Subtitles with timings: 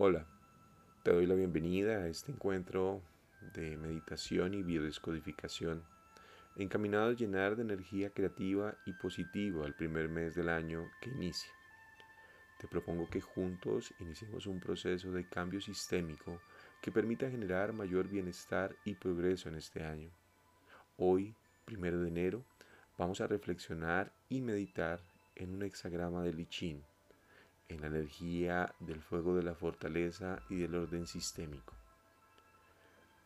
[0.00, 0.24] Hola,
[1.02, 3.02] te doy la bienvenida a este encuentro
[3.52, 5.82] de meditación y biodescodificación,
[6.54, 11.50] encaminado a llenar de energía creativa y positiva el primer mes del año que inicia.
[12.60, 16.40] Te propongo que juntos iniciemos un proceso de cambio sistémico
[16.80, 20.12] que permita generar mayor bienestar y progreso en este año.
[20.96, 21.34] Hoy,
[21.64, 22.44] primero de enero,
[22.96, 25.00] vamos a reflexionar y meditar
[25.34, 26.84] en un hexagrama de Lichín
[27.68, 31.74] en la energía del fuego de la fortaleza y del orden sistémico.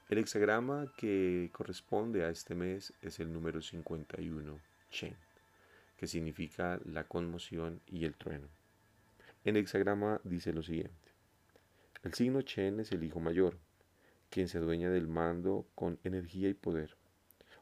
[0.08, 5.16] El hexagrama que corresponde a este mes es el número 51, Chen,
[5.96, 8.48] que significa la conmoción y el trueno.
[9.44, 11.12] En el hexagrama dice lo siguiente.
[12.02, 13.58] El signo Chen es el hijo mayor,
[14.28, 16.96] quien se adueña del mando con energía y poder.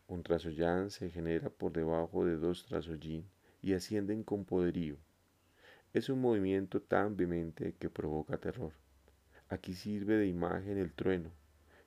[0.09, 3.29] Un trazo Yan se genera por debajo de dos trazos Yin
[3.63, 4.97] y ascienden con poderío
[5.93, 8.73] es un movimiento tan vehemente que provoca terror.
[9.49, 11.33] Aquí sirve de imagen el trueno,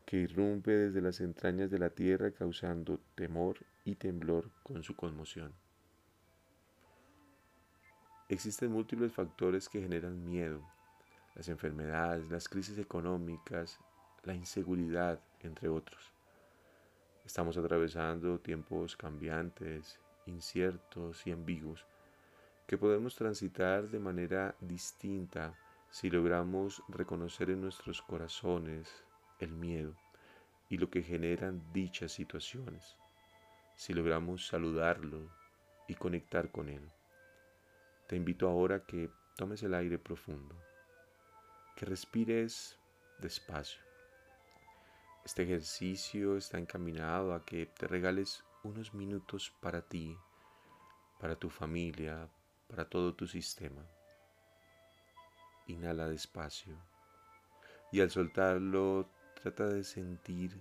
[0.06, 5.54] que irrumpe desde las entrañas de la tierra causando temor y temblor con su conmoción.
[8.28, 10.62] Existen múltiples factores que generan miedo,
[11.36, 13.80] las enfermedades, las crisis económicas,
[14.24, 16.12] la inseguridad, entre otros.
[17.26, 21.86] Estamos atravesando tiempos cambiantes, inciertos y ambiguos
[22.68, 25.58] que podemos transitar de manera distinta
[25.90, 28.90] si logramos reconocer en nuestros corazones
[29.40, 29.96] el miedo
[30.70, 32.96] y lo que generan dichas situaciones,
[33.76, 35.30] si logramos saludarlo
[35.88, 36.90] y conectar con él.
[38.08, 40.56] Te invito ahora que tomes el aire profundo,
[41.76, 42.80] que respires
[43.20, 43.82] despacio.
[45.26, 50.18] Este ejercicio está encaminado a que te regales unos minutos para ti,
[51.20, 52.30] para tu familia,
[52.74, 53.86] para todo tu sistema.
[55.68, 56.76] Inhala despacio
[57.92, 59.08] y al soltarlo
[59.40, 60.60] trata de sentir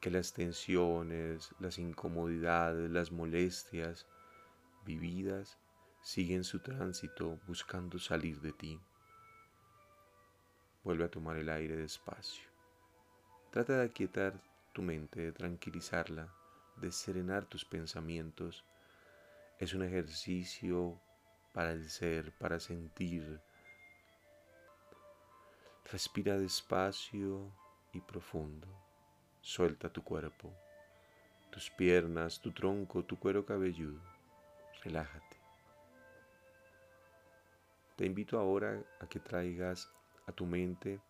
[0.00, 4.06] que las tensiones, las incomodidades, las molestias
[4.86, 5.58] vividas
[6.00, 8.80] siguen su tránsito buscando salir de ti.
[10.82, 12.48] Vuelve a tomar el aire despacio.
[13.50, 14.40] Trata de aquietar
[14.72, 16.32] tu mente, de tranquilizarla,
[16.76, 18.64] de serenar tus pensamientos.
[19.58, 20.98] Es un ejercicio
[21.54, 23.40] para el ser, para sentir.
[25.90, 27.50] Respira despacio
[27.92, 28.66] y profundo.
[29.40, 30.52] Suelta tu cuerpo,
[31.50, 34.02] tus piernas, tu tronco, tu cuero cabelludo.
[34.82, 35.36] Relájate.
[37.96, 39.88] Te invito ahora a que traigas
[40.26, 41.00] a tu mente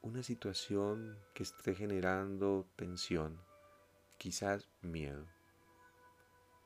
[0.00, 3.38] una situación que esté generando tensión,
[4.16, 5.26] quizás miedo.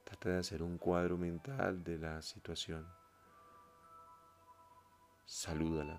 [0.05, 2.87] Trata de hacer un cuadro mental de la situación.
[5.27, 5.99] Salúdala.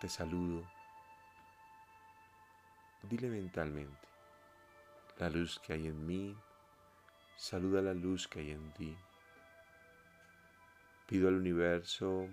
[0.00, 0.68] Te saludo.
[3.04, 4.08] Dile mentalmente,
[5.18, 6.36] la luz que hay en mí,
[7.36, 8.98] saluda la luz que hay en ti.
[11.06, 12.26] Pido al universo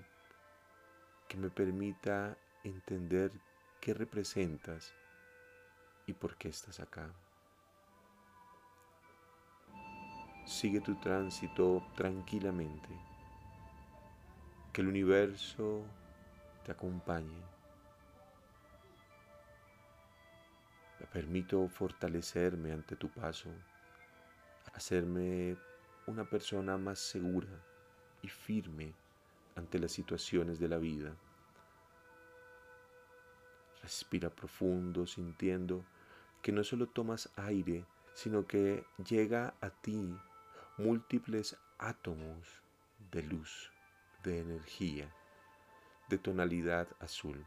[1.28, 3.32] que me permita entender
[3.80, 4.96] qué representas
[6.08, 7.14] y por qué estás acá.
[10.48, 13.15] Sigue tu tránsito tranquilamente
[14.76, 15.86] que el universo
[16.66, 17.42] te acompañe.
[21.00, 23.50] Me permito fortalecerme ante tu paso,
[24.74, 25.56] hacerme
[26.08, 27.48] una persona más segura
[28.22, 28.94] y firme
[29.56, 31.16] ante las situaciones de la vida.
[33.82, 35.86] Respira profundo sintiendo
[36.42, 40.14] que no solo tomas aire, sino que llega a ti
[40.78, 42.62] múltiples átomos
[43.10, 43.72] de luz
[44.26, 45.14] de energía,
[46.10, 47.46] de tonalidad azul.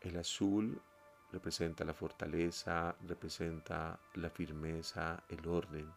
[0.00, 0.80] El azul
[1.30, 5.92] representa la fortaleza, representa la firmeza, el orden.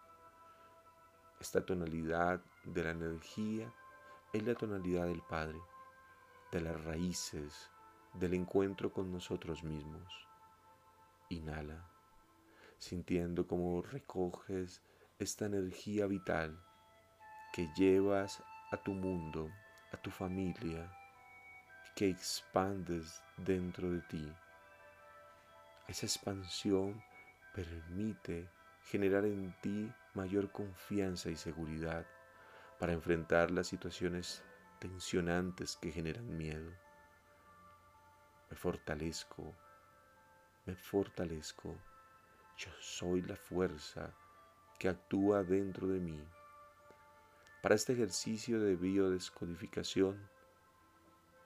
[1.40, 3.74] Esta tonalidad de la energía
[4.34, 5.60] es la tonalidad del Padre,
[6.52, 7.70] de las raíces,
[8.14, 10.28] del encuentro con nosotros mismos.
[11.30, 11.90] Inhala,
[12.78, 14.82] sintiendo cómo recoges
[15.18, 16.62] esta energía vital
[17.54, 19.50] que llevas a tu mundo
[19.92, 20.90] a tu familia
[21.96, 24.34] que expandes dentro de ti.
[25.88, 27.04] Esa expansión
[27.54, 28.50] permite
[28.86, 32.06] generar en ti mayor confianza y seguridad
[32.80, 34.44] para enfrentar las situaciones
[34.80, 36.72] tensionantes que generan miedo.
[38.50, 39.54] Me fortalezco,
[40.66, 41.78] me fortalezco.
[42.58, 44.14] Yo soy la fuerza
[44.80, 46.20] que actúa dentro de mí
[47.62, 50.20] para este ejercicio de biodescodificación,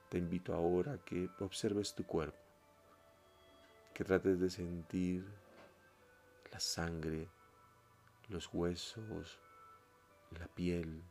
[0.09, 2.39] te invito ahora a que observes tu cuerpo,
[3.93, 5.25] que trates de sentir
[6.53, 7.27] la sangre,
[8.29, 9.39] los huesos,
[10.39, 11.03] la piel,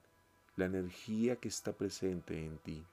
[0.56, 2.86] la energía que está presente en ti.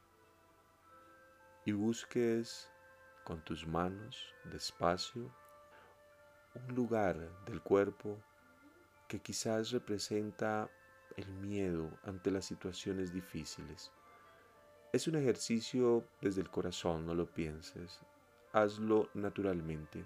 [1.64, 2.70] Y busques
[3.24, 5.34] con tus manos despacio
[6.56, 7.16] un lugar
[7.46, 8.22] del cuerpo
[9.08, 10.70] que quizás representa
[11.18, 13.92] el miedo ante las situaciones difíciles.
[14.94, 18.00] Es un ejercicio desde el corazón, no lo pienses,
[18.54, 20.06] hazlo naturalmente.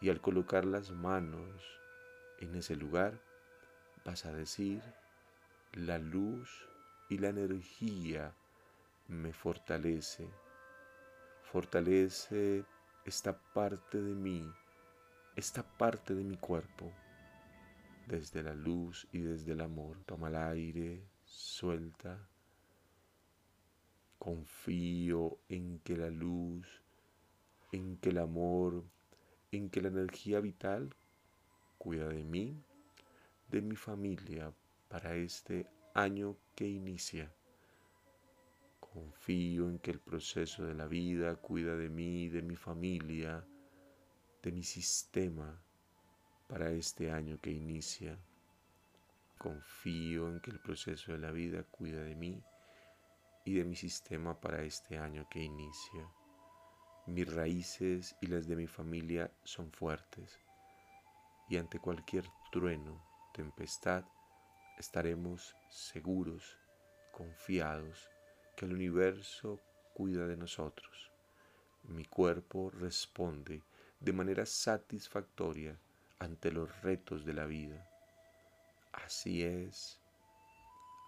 [0.00, 1.62] Y al colocar las manos
[2.38, 3.20] en ese lugar,
[4.04, 4.82] vas a decir,
[5.72, 6.68] la luz
[7.08, 8.34] y la energía
[9.08, 10.28] me fortalece,
[11.42, 12.64] fortalece
[13.04, 14.50] esta parte de mí,
[15.36, 16.92] esta parte de mi cuerpo,
[18.10, 20.02] desde la luz y desde el amor.
[20.04, 22.18] Toma el aire, suelta.
[24.18, 26.66] Confío en que la luz,
[27.70, 28.84] en que el amor,
[29.52, 30.94] en que la energía vital
[31.78, 32.60] cuida de mí,
[33.48, 34.52] de mi familia
[34.88, 37.32] para este año que inicia.
[38.80, 43.46] Confío en que el proceso de la vida cuida de mí, de mi familia,
[44.42, 45.62] de mi sistema
[46.50, 48.18] para este año que inicia.
[49.38, 52.42] Confío en que el proceso de la vida cuida de mí
[53.44, 56.10] y de mi sistema para este año que inicia.
[57.06, 60.40] Mis raíces y las de mi familia son fuertes
[61.48, 63.00] y ante cualquier trueno,
[63.32, 64.04] tempestad,
[64.76, 66.58] estaremos seguros,
[67.12, 68.08] confiados
[68.56, 69.60] que el universo
[69.94, 71.12] cuida de nosotros.
[71.84, 73.62] Mi cuerpo responde
[74.00, 75.78] de manera satisfactoria
[76.20, 77.86] ante los retos de la vida.
[78.92, 80.00] Así es,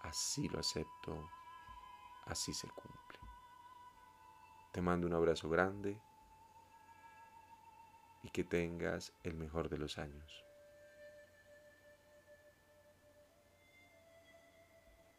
[0.01, 1.29] así lo acepto,
[2.25, 3.19] así se cumple.
[4.71, 6.01] Te mando un abrazo grande
[8.23, 10.43] y que tengas el mejor de los años.